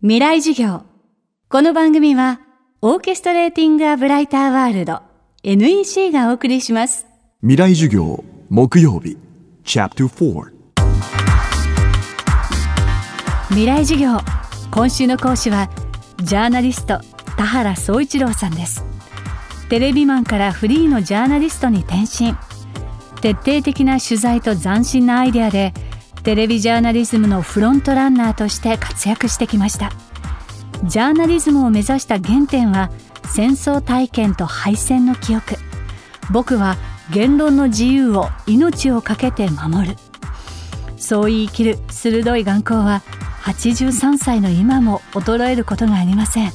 [0.00, 0.84] 未来授業。
[1.48, 2.40] この番組は、
[2.82, 5.02] オーケストレーティング・ア・ブライター・ワールド
[5.42, 7.04] NEC がお送りします。
[7.40, 9.18] 未来授業木曜日
[9.64, 10.52] Chapter 4
[13.48, 14.18] 未来授業。
[14.70, 15.68] 今週の講師は、
[16.22, 17.00] ジャーナリスト、
[17.36, 18.84] 田原総一郎さんです。
[19.68, 22.36] テレビマンからフリーのジャーナリストに転身。
[23.20, 25.74] 徹底的な取材と斬新なアイデアで、
[26.28, 29.90] テレビジャーナリズムのフロントランナーとして活躍してきました。
[30.84, 32.90] ジャーナリズムを目指した原点は
[33.32, 35.54] 戦争体験と敗戦の記憶。
[36.30, 36.76] 僕は
[37.10, 39.96] 言論の自由を命を懸けて守る。
[40.98, 43.02] そう言い切る鋭い眼光は
[43.44, 46.52] 83歳の今も衰えることがありません。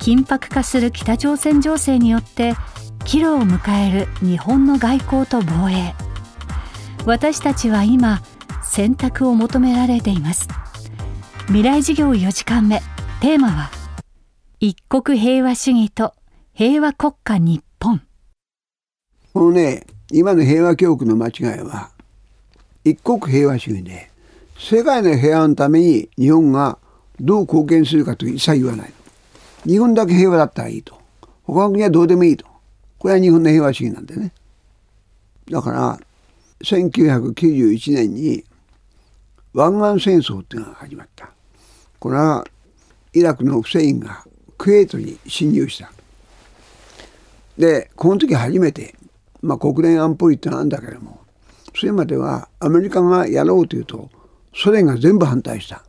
[0.00, 2.54] 緊迫化する北朝鮮情勢によって
[3.04, 5.94] 岐路を迎える日本の外交と防衛。
[7.06, 8.20] 私たちは今
[8.68, 10.46] 選択を求められています。
[11.46, 12.80] 未来事業4時間目。
[13.20, 13.70] テーマは
[14.60, 16.12] 一国平和主義と
[16.52, 18.02] 平和国家日本。
[19.32, 21.90] このね今の平和教育の間違いは
[22.84, 24.10] 一国平和主義で
[24.58, 26.78] 世界の平和のために日本が
[27.20, 28.92] どう貢献するかと一切言わない。
[29.64, 31.00] 日本だけ平和だったらいいと。
[31.42, 32.46] 他の国はどうでもいいと。
[32.98, 34.32] これは日本の平和主義なんでね。
[35.50, 35.98] だから
[36.62, 38.44] 1991年に
[39.54, 41.30] 湾岸戦争っていうのが始まった。
[41.98, 42.46] これは
[43.12, 44.24] イラクのフセインが
[44.56, 45.90] クウェートに侵入した。
[47.56, 48.94] でこの時初めて、
[49.42, 51.20] まあ、国連安保理ってのはあるんだけども
[51.74, 54.10] それまではアメリカがやろうというと
[54.54, 55.84] ソ連が全部反対した。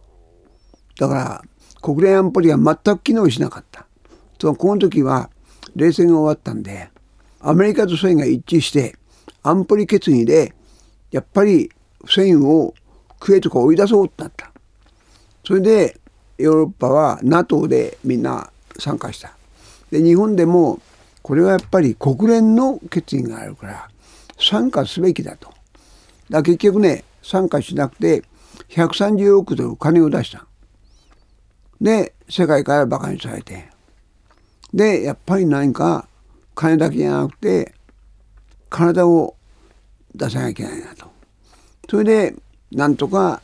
[1.00, 1.42] だから
[1.82, 3.86] 国連安保理は全く機能しなかった。
[4.38, 5.30] とこの時は
[5.76, 6.90] 冷戦が終わったんで
[7.42, 8.96] アメリカとソ連が一致して
[9.44, 10.54] 安保理決議で
[11.12, 11.72] やっぱり
[12.04, 12.73] フセインを
[13.20, 14.52] クウェートか追い出そうってなった。
[15.45, 16.00] それで
[16.38, 19.36] ヨーロッパは NATO でみんな参加した。
[19.92, 20.80] で日本でも
[21.22, 23.89] これはやっぱり国連の決議があるから
[24.39, 25.54] 参加すべきだと。
[26.30, 28.23] だ結局ね参加しなくて
[28.70, 30.45] 130億ドル金を出した。
[31.82, 33.70] で世界からバカにされて。
[34.73, 36.08] でやっぱり何か
[36.54, 37.73] 金だけじゃなくて
[38.70, 39.36] 体を
[40.14, 41.08] 出さなきゃいけないなと。
[41.89, 42.36] それで
[42.72, 43.42] なんとか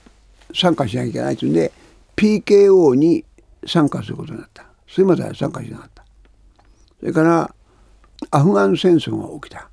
[0.53, 1.71] 参加しなきゃいけないというんで
[2.15, 3.25] PKO に
[3.65, 4.65] 参加することになった。
[4.87, 6.05] それまでは参加しなかった。
[6.99, 7.55] それから
[8.31, 9.69] アフガン戦争が起きた。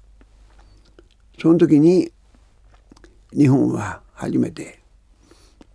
[1.40, 2.10] その時に
[3.32, 4.80] 日本は初めて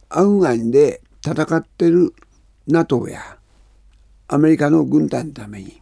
[0.09, 2.13] アフガンで戦ってる
[2.67, 3.37] NATO や
[4.27, 5.81] アメリカの軍隊のために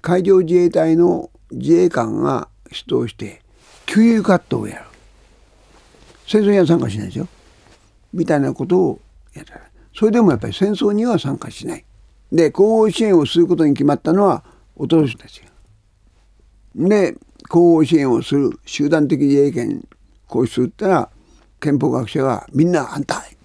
[0.00, 3.42] 海上自衛隊の自衛官が出動して
[3.86, 4.87] 給油カットをやる。
[6.28, 7.26] 戦争には参加しないですよ。
[8.12, 9.00] みたいなことを
[9.32, 9.58] やった
[9.94, 11.84] それでもやっぱり戦争には参加しない。
[12.30, 14.44] で後方支援をすることに決まったのは
[14.76, 15.42] おととしたち。
[16.74, 17.16] で
[17.48, 19.82] 後方支援をする集団的自衛権
[20.26, 21.10] 行使するったら
[21.60, 23.36] 憲法学者がみんな反対。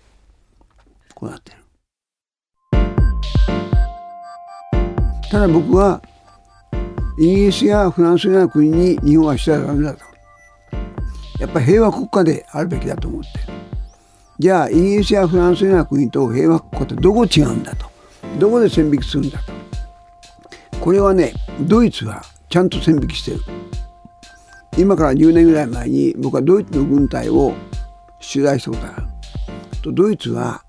[1.16, 1.58] こうなってる。
[5.32, 6.02] ただ僕は
[7.18, 10.12] イギリスやフランスのような国に日本はしてはダメだと。
[11.44, 13.30] やっぱり平和国家であるべきだと思って。
[14.40, 17.86] じゃあイギリスやフランスのような国と平和国家ってどこ違うんだと。
[18.40, 19.52] どこで線引きするんだと。
[20.80, 23.42] これはねドイツはちゃんと線引きしてる。
[24.78, 27.53] 今から10年ぐらい前に僕はドイツの軍隊を
[28.22, 29.08] 取材したことがある。
[29.82, 30.64] とドイツは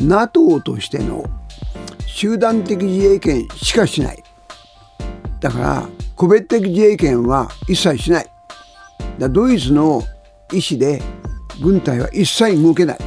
[0.00, 1.24] NATO としての
[2.06, 4.24] 集団的自衛権しかしない。
[5.38, 8.26] だから個別的自衛権は一切しない。
[9.20, 10.02] だドイツの
[10.50, 11.02] 意思で
[11.62, 12.98] 軍隊は一切動けない。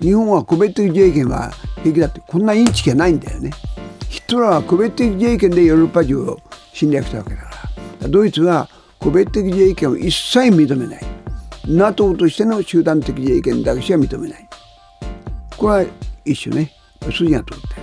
[0.00, 1.52] 日本は個別的自衛権は
[1.82, 2.20] 平気だって。
[2.26, 3.52] こんなインチキはないんだよね。
[4.08, 6.38] ヒトラーは個別的自衛権でヨーロッパ中を
[6.74, 7.50] 侵略したわけだか
[8.00, 8.08] ら。
[8.08, 8.68] ドイツは
[8.98, 11.04] 個別的自衛権を一切認めない。
[11.68, 14.48] NATO としての集団的自衛権だけしか認めない。
[15.56, 15.86] これは
[16.24, 16.72] 一種ね。
[17.00, 17.82] 筋が通ってる。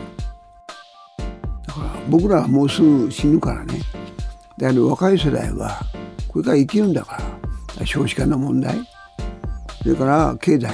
[1.67, 3.79] だから僕らはもうすぐ死ぬからね。
[4.57, 5.79] だけど若い世代は
[6.39, 7.21] これから生きるんだか
[7.77, 7.85] ら。
[7.85, 8.77] 少子化の問題。
[9.83, 10.73] それから経済。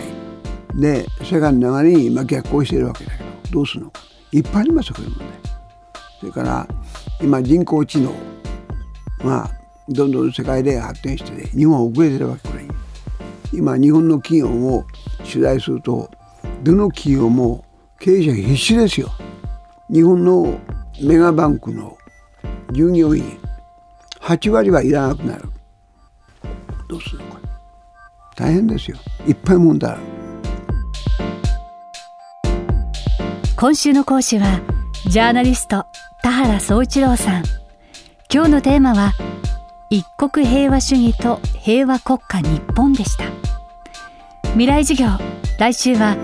[0.76, 3.26] で世界の流れに今逆行しているわけだけど。
[3.52, 3.90] どうするの？
[3.90, 4.00] か
[4.32, 5.28] いっぱいありますよこういう問題。
[6.20, 6.68] それから
[7.20, 8.14] 今人工知能
[9.24, 9.50] が
[9.90, 12.68] どんどん世界で発展してね日本は遅れてるわけこれ。
[13.52, 14.86] 今日本の企業を
[15.24, 16.12] 取材すると
[16.62, 17.66] どの企業も
[18.00, 19.10] 経営者必死ですよ。
[19.92, 20.60] 日本の
[21.02, 21.98] メガバンクの
[22.72, 23.40] 従業員。
[24.26, 25.44] 8割はいらなくなる。
[26.90, 27.40] どうするのか。
[28.36, 28.98] 大変ですよ。
[29.28, 30.02] いっぱい問題ある
[33.56, 34.62] 今週の講師は
[35.08, 35.86] ジャーナリスト
[36.24, 37.44] 田原総一郎さん。
[38.34, 39.14] 今日のテーマは
[39.92, 43.26] 一国平和主義と平和国家日本でした。
[44.54, 45.24] 未来授業
[45.60, 46.18] 来週は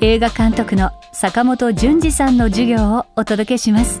[0.00, 4.00] 映画監督の坂本淳二さんの授業をお届けします。